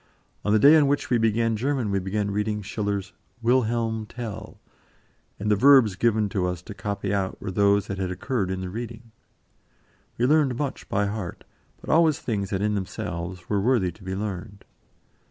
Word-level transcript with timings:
On 0.43 0.51
the 0.51 0.57
day 0.57 0.75
on 0.75 0.87
which 0.87 1.11
we 1.11 1.19
began 1.19 1.55
German 1.55 1.91
we 1.91 1.99
began 1.99 2.31
reading 2.31 2.63
Schiller's 2.63 3.13
"Wilhelm 3.43 4.07
Tell," 4.07 4.59
and 5.39 5.51
the 5.51 5.55
verbs 5.55 5.95
given 5.95 6.27
to 6.29 6.47
us 6.47 6.63
to 6.63 6.73
copy 6.73 7.13
out 7.13 7.39
were 7.39 7.51
those 7.51 7.85
that 7.85 7.99
had 7.99 8.09
occurred 8.09 8.49
in 8.49 8.61
the 8.61 8.69
reading. 8.71 9.11
We 10.17 10.25
learned 10.25 10.57
much 10.57 10.89
by 10.89 11.05
heart, 11.05 11.43
but 11.79 11.91
always 11.91 12.17
things 12.17 12.49
that 12.49 12.63
in 12.63 12.73
themselves 12.73 13.47
were 13.47 13.61
worthy 13.61 13.91
to 13.91 14.03
be 14.03 14.15
learned. 14.15 14.65